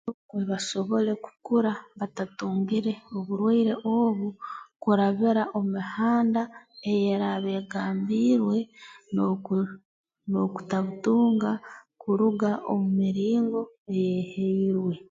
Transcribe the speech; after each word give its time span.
Kwe 0.29 0.41
basobole 0.49 1.11
kukura 1.23 1.71
batatungire 1.99 2.93
oburwaire 3.17 3.73
obu 3.99 4.27
kurabira 4.81 5.43
omu 5.57 5.69
mihanda 5.75 6.41
eyeraaba 6.91 7.49
egambiirwe 7.59 8.57
n'oku 9.13 9.53
n'okutabutunga 10.29 11.51
kuruga 12.01 12.49
omu 12.71 12.87
miringo 12.99 13.61
eyeehairwe 13.91 14.93